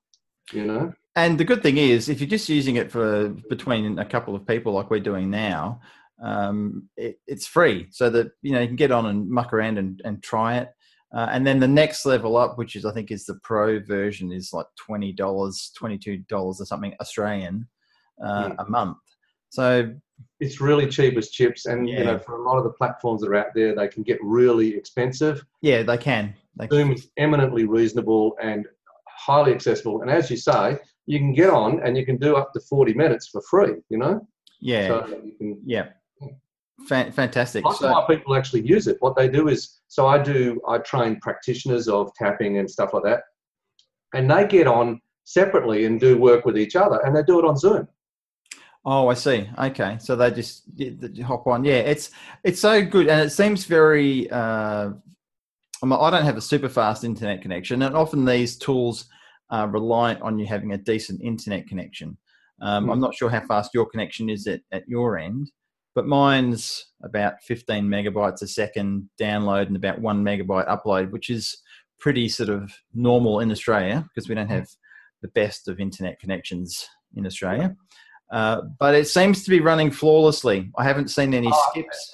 [0.53, 0.93] you know?
[1.15, 4.47] And the good thing is, if you're just using it for between a couple of
[4.47, 5.81] people like we're doing now,
[6.21, 9.77] um, it, it's free so that you know you can get on and muck around
[9.77, 10.69] and, and try it.
[11.13, 14.31] Uh, and then the next level up which is i think is the pro version
[14.31, 17.67] is like $20 $22 or something australian
[18.23, 18.55] uh, yeah.
[18.59, 18.97] a month.
[19.49, 19.93] So
[20.39, 21.97] it's really cheap as chips and yeah.
[21.99, 24.19] you know for a lot of the platforms that are out there they can get
[24.21, 25.43] really expensive.
[25.61, 26.33] Yeah they can.
[26.57, 26.97] They zoom can.
[26.97, 28.67] is eminently reasonable and
[29.07, 30.01] highly accessible.
[30.01, 32.93] And as you say you can get on and you can do up to 40
[32.93, 34.25] minutes for free you know?
[34.61, 34.87] Yeah.
[34.87, 35.89] So can, yeah
[36.87, 37.63] fantastic.
[37.65, 38.97] Lots so, of people actually use it.
[38.99, 43.03] What they do is, so I do, I train practitioners of tapping and stuff like
[43.03, 43.23] that,
[44.13, 47.45] and they get on separately and do work with each other, and they do it
[47.45, 47.87] on Zoom.
[48.83, 49.47] Oh, I see.
[49.59, 50.63] Okay, so they just
[51.23, 51.63] hop on.
[51.63, 52.09] Yeah, it's
[52.43, 54.29] it's so good, and it seems very.
[54.29, 54.91] Uh,
[55.83, 59.05] I don't have a super fast internet connection, and often these tools
[59.49, 62.17] are reliant on you having a decent internet connection.
[62.61, 62.93] Um, mm.
[62.93, 65.51] I'm not sure how fast your connection is at, at your end,
[65.95, 71.61] but mine's about 15 megabytes a second download and about one megabyte upload, which is
[71.99, 74.67] pretty sort of normal in Australia because we don't have
[75.21, 77.75] the best of internet connections in Australia.
[78.31, 80.71] Uh, but it seems to be running flawlessly.
[80.77, 82.13] I haven't seen any oh, skips.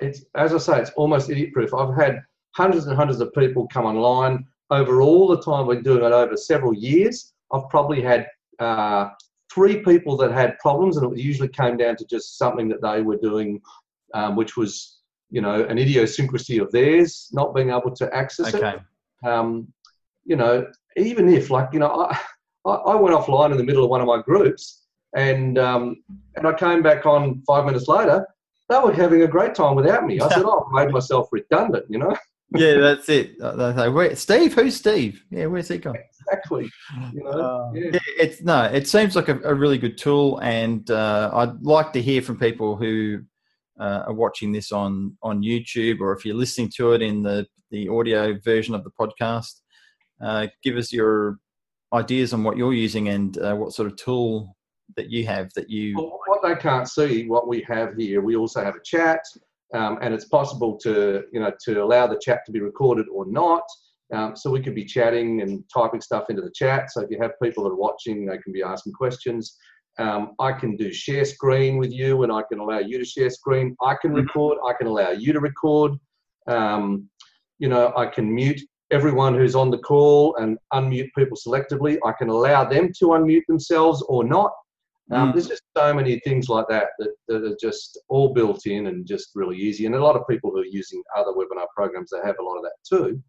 [0.00, 1.72] It's as I say, it's almost idiot proof.
[1.74, 2.20] I've had
[2.52, 5.66] hundreds and hundreds of people come online over all the time.
[5.66, 7.32] We're doing it over several years.
[7.52, 8.26] I've probably had
[8.58, 9.08] uh,
[9.54, 13.02] three people that had problems, and it usually came down to just something that they
[13.02, 13.60] were doing,
[14.12, 14.98] um, which was
[15.30, 18.76] you know an idiosyncrasy of theirs, not being able to access okay.
[18.76, 19.28] it.
[19.28, 19.68] Um,
[20.24, 22.08] you know, even if like you know,
[22.66, 24.82] I, I went offline in the middle of one of my groups,
[25.14, 26.02] and um,
[26.36, 28.26] and I came back on five minutes later.
[28.70, 30.20] They were having a great time without me.
[30.20, 32.16] I said, "Oh, I've made myself redundant," you know.
[32.54, 33.36] yeah, that's it.
[33.38, 35.22] Where, Steve, who's Steve?
[35.30, 35.98] Yeah, where's he gone?
[36.26, 36.70] Exactly.
[37.12, 37.98] You know, uh, yeah.
[38.18, 42.02] It's no, it seems like a, a really good tool, and uh, I'd like to
[42.02, 43.20] hear from people who
[43.80, 47.46] uh, are watching this on on YouTube, or if you're listening to it in the
[47.70, 49.60] the audio version of the podcast.
[50.22, 51.38] Uh, give us your
[51.92, 54.56] ideas on what you're using and uh, what sort of tool
[54.96, 55.96] that you have that you.
[55.96, 59.20] Well, what they can't see, what we have here, we also have a chat.
[59.72, 63.26] Um, and it's possible to you know to allow the chat to be recorded or
[63.26, 63.64] not.
[64.12, 66.90] Um, so we could be chatting and typing stuff into the chat.
[66.90, 69.56] So if you have people that are watching, they can be asking questions.
[69.98, 73.30] Um, I can do share screen with you and I can allow you to share
[73.30, 73.76] screen.
[73.80, 74.26] I can mm-hmm.
[74.26, 75.92] record, I can allow you to record.
[76.48, 77.08] Um,
[77.58, 81.96] you know, I can mute everyone who's on the call and unmute people selectively.
[82.04, 84.52] I can allow them to unmute themselves or not.
[85.12, 85.34] Um, mm.
[85.34, 89.06] There's just so many things like that, that that are just all built in and
[89.06, 89.86] just really easy.
[89.86, 92.56] And a lot of people who are using other webinar programs, they have a lot
[92.56, 93.22] of that too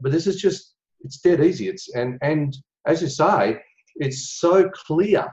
[0.00, 1.68] but this is just it's dead easy.
[1.68, 3.60] It's and and as you say,
[3.96, 5.26] it's so clear,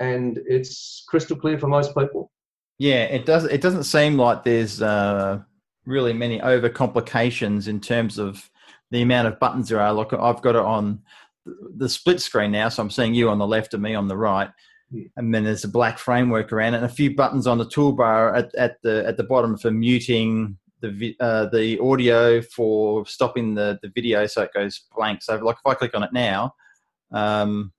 [0.00, 2.30] and it's crystal clear for most people.
[2.78, 3.44] Yeah, it does.
[3.44, 5.40] It doesn't seem like there's uh,
[5.86, 8.50] really many over complications in terms of
[8.90, 9.92] the amount of buttons there are.
[9.92, 11.02] Look, I've got it on
[11.44, 14.16] the split screen now, so I'm seeing you on the left and me on the
[14.16, 14.50] right.
[14.90, 15.06] Yeah.
[15.16, 18.36] And then there's a black framework around it, and a few buttons on the toolbar
[18.36, 23.78] at, at the at the bottom for muting, the uh, the audio for stopping the
[23.82, 25.22] the video so it goes blank.
[25.22, 26.54] So like if I click on it now,
[27.12, 27.72] um,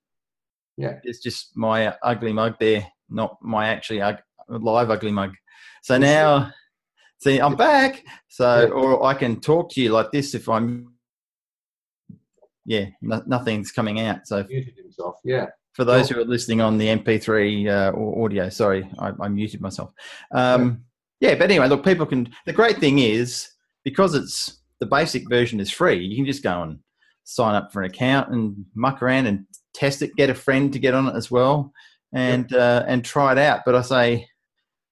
[0.78, 4.02] yeah, it's just my ugly mug there, not my actually
[4.50, 5.34] live ugly mug.
[5.82, 6.52] So now,
[7.20, 8.04] see, I'm back.
[8.28, 10.94] So, or I can talk to you like this if I'm,
[12.66, 14.28] yeah, no, nothing's coming out.
[14.28, 15.16] So Muted himself.
[15.24, 15.48] Yeah.
[15.74, 19.62] for those who are listening on the MP3 uh, au- audio, sorry, I, I muted
[19.62, 19.94] myself.
[20.32, 20.76] Um, yeah,
[21.22, 22.30] but anyway, look, people can.
[22.46, 23.50] The great thing is
[23.84, 26.04] because it's the basic version is free.
[26.04, 26.80] You can just go and
[27.24, 30.16] sign up for an account and muck around and test it.
[30.16, 31.72] Get a friend to get on it as well,
[32.14, 33.62] and uh, and try it out.
[33.66, 34.28] But I say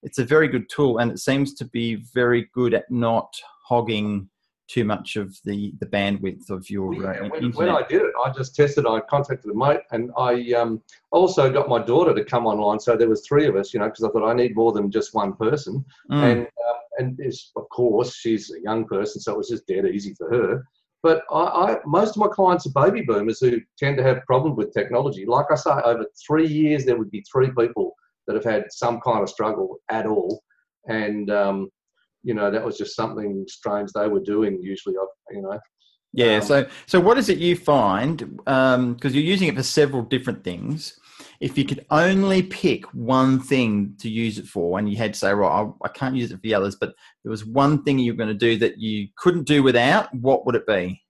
[0.02, 3.32] it's a very good tool, and it seems to be very good at not
[3.68, 4.28] hogging
[4.68, 7.68] too much of the the bandwidth of your uh, Yeah, when, when.
[7.68, 8.86] I did it, I just tested.
[8.86, 12.80] I contacted a mate, and I um, also got my daughter to come online.
[12.80, 14.90] So there was three of us, you know, because I thought I need more than
[14.90, 15.84] just one person.
[16.10, 16.32] Mm.
[16.32, 19.86] And uh, and it's, of course she's a young person, so it was just dead
[19.86, 20.64] easy for her.
[21.02, 24.56] But I, I most of my clients are baby boomers who tend to have problems
[24.56, 25.26] with technology.
[25.26, 27.94] Like I say, over three years there would be three people
[28.26, 30.42] that have had some kind of struggle at all,
[30.88, 31.70] and um,
[32.26, 34.60] you know that was just something strange they were doing.
[34.60, 35.58] Usually, I, you know.
[36.12, 36.36] Yeah.
[36.36, 38.40] Um, so, so what is it you find?
[38.46, 40.98] Um, because you're using it for several different things.
[41.40, 45.18] If you could only pick one thing to use it for, and you had to
[45.18, 47.98] say, right, I, I can't use it for the others, but there was one thing
[47.98, 51.02] you were going to do that you couldn't do without, what would it be?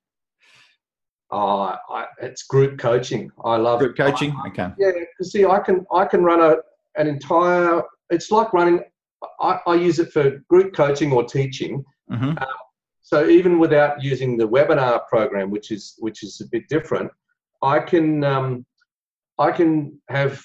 [1.31, 3.31] Oh, I, it's group coaching.
[3.45, 4.37] I love Group coaching.
[4.49, 4.69] Okay.
[4.79, 6.57] Yeah, 'cause see, I can I can run a
[7.01, 7.83] an entire.
[8.11, 8.81] It's like running.
[9.41, 11.85] I, I use it for group coaching or teaching.
[12.11, 12.33] hmm
[13.03, 17.11] So even without using the webinar program, which is which is a bit different,
[17.63, 18.67] I can um,
[19.39, 20.43] I can have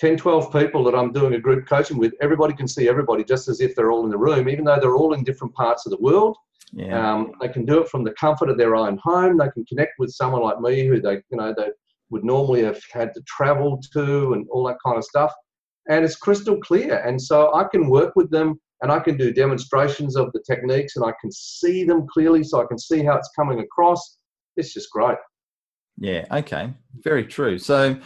[0.00, 2.12] 10, 12 people that I'm doing a group coaching with.
[2.20, 4.96] Everybody can see everybody just as if they're all in the room, even though they're
[4.96, 6.36] all in different parts of the world.
[6.72, 7.14] Yeah.
[7.14, 9.38] Um, they can do it from the comfort of their own home.
[9.38, 11.70] They can connect with someone like me who they, you know, they
[12.10, 15.32] would normally have had to travel to and all that kind of stuff.
[15.88, 16.98] And it's crystal clear.
[16.98, 20.96] And so I can work with them and I can do demonstrations of the techniques
[20.96, 24.18] and I can see them clearly so I can see how it's coming across.
[24.56, 25.16] It's just great.
[25.98, 26.26] Yeah.
[26.30, 26.74] Okay.
[27.02, 27.58] Very true.
[27.58, 27.98] So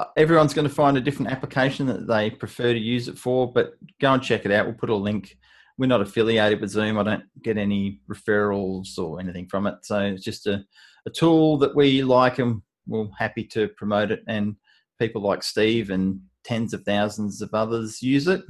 [0.00, 3.52] uh, everyone's going to find a different application that they prefer to use it for,
[3.52, 4.66] but go and check it out.
[4.66, 5.36] We'll put a link.
[5.78, 6.98] We're not affiliated with Zoom.
[6.98, 9.74] I don't get any referrals or anything from it.
[9.82, 10.64] So it's just a,
[11.06, 14.22] a tool that we like and we're happy to promote it.
[14.26, 14.56] And
[14.98, 18.42] people like Steve and tens of thousands of others use it.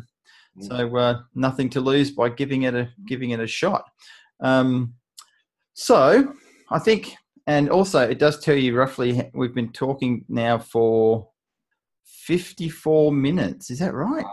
[0.58, 3.84] So uh, nothing to lose by giving it a giving it a shot.
[4.40, 4.94] Um,
[5.74, 6.32] so
[6.70, 7.14] I think,
[7.46, 9.30] and also it does tell you roughly.
[9.34, 11.28] We've been talking now for
[12.04, 13.70] fifty-four minutes.
[13.70, 14.24] Is that right?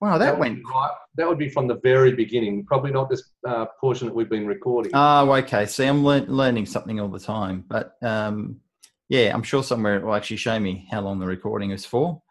[0.00, 0.62] Wow, that, would went.
[0.64, 0.90] right.
[1.16, 4.46] That would be from the very beginning, probably not this uh, portion that we've been
[4.46, 4.90] recording.
[4.94, 5.66] Oh, okay.
[5.66, 8.60] See, I'm lear- learning something all the time, but um,
[9.08, 12.22] yeah, I'm sure somewhere it will actually show me how long the recording is for.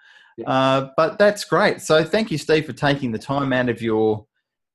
[0.46, 1.82] Uh, but that's great.
[1.82, 4.26] So thank you, Steve, for taking the time out of your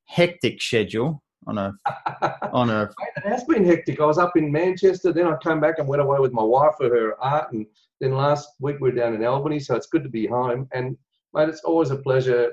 [0.05, 1.73] hectic schedule on a
[2.53, 4.01] on a It has been hectic.
[4.01, 6.75] I was up in Manchester, then I came back and went away with my wife
[6.79, 7.67] for her art, and
[8.01, 9.59] then last week we were down in Albany.
[9.61, 10.69] So it's good to be home.
[10.73, 10.97] And
[11.35, 12.53] mate, it's always a pleasure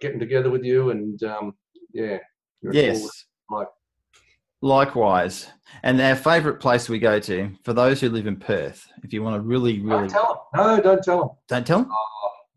[0.00, 0.90] getting together with you.
[0.90, 1.54] And um,
[1.92, 2.18] yeah,
[2.62, 3.24] yes.
[3.50, 3.68] like-
[4.62, 5.48] Likewise,
[5.82, 8.86] and our favourite place we go to for those who live in Perth.
[9.02, 10.66] If you want to really, really Don't tell them.
[10.66, 11.30] No, don't tell them.
[11.48, 11.90] don't tell them.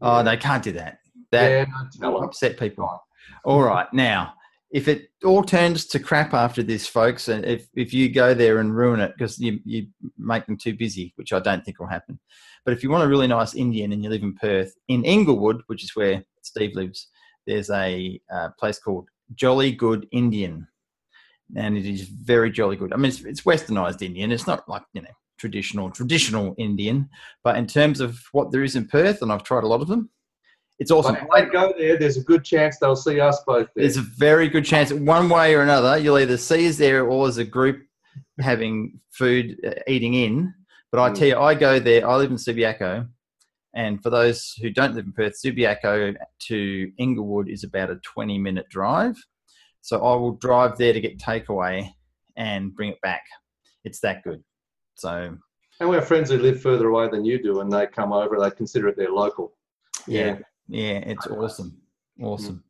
[0.01, 0.99] Oh, they can't do that.
[1.32, 2.89] That yeah, will upset people.
[3.43, 4.34] All right, now
[4.76, 8.60] if it all turns to crap after this, folks, and if if you go there
[8.60, 9.88] and ruin it because you you
[10.18, 12.20] make them too busy, which I don't think will happen.
[12.66, 15.62] But if you want a really nice Indian and you live in Perth, in Inglewood,
[15.68, 17.08] which is where Steve lives,
[17.47, 20.68] there's a uh, place called Jolly Good Indian,
[21.55, 22.93] and it is very jolly good.
[22.93, 24.31] I mean, it's, it's westernized Indian.
[24.31, 27.09] It's not like you know traditional traditional Indian,
[27.43, 29.87] but in terms of what there is in Perth, and I've tried a lot of
[29.87, 30.09] them,
[30.79, 31.15] it's awesome.
[31.15, 33.83] If they go there, there's a good chance they'll see us both there.
[33.83, 37.27] There's a very good chance, one way or another, you'll either see us there or
[37.27, 37.83] as a group
[38.39, 40.53] having food, uh, eating in.
[40.91, 41.15] But I Mm.
[41.15, 42.07] tell you, I go there.
[42.07, 43.07] I live in Subiaco,
[43.73, 46.15] and for those who don't live in Perth, Subiaco
[46.47, 49.15] to Inglewood is about a 20 minute drive.
[49.86, 51.91] So I will drive there to get takeaway
[52.36, 53.21] and bring it back.
[53.83, 54.43] It's that good.
[54.95, 55.38] So
[55.79, 58.39] and we have friends who live further away than you do, and they come over.
[58.39, 59.53] They consider it their local.
[60.07, 61.77] yeah, yeah, it's awesome,
[62.19, 62.63] awesome.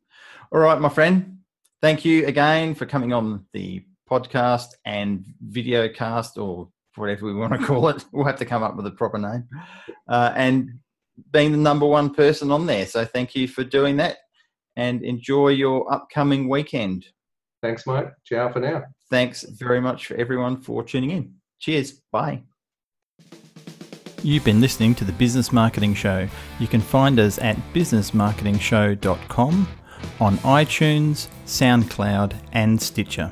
[0.52, 1.38] All right, my friend.
[1.80, 7.54] Thank you again for coming on the podcast and video cast or whatever we want
[7.54, 8.04] to call it.
[8.12, 9.48] We'll have to come up with a proper name.
[10.06, 10.80] Uh, and
[11.32, 12.84] being the number one person on there.
[12.84, 14.18] So thank you for doing that
[14.76, 17.06] and enjoy your upcoming weekend.
[17.62, 18.06] Thanks, mate.
[18.24, 18.84] Ciao for now.
[19.10, 21.34] Thanks very much for everyone for tuning in.
[21.58, 22.02] Cheers.
[22.12, 22.42] Bye.
[24.22, 26.28] You've been listening to the Business Marketing Show.
[26.58, 29.68] You can find us at businessmarketingshow.com
[30.20, 33.30] on iTunes, SoundCloud, and Stitcher.